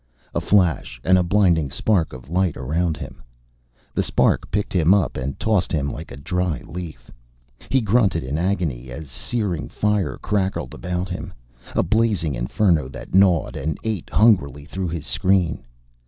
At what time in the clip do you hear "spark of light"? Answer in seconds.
1.69-2.57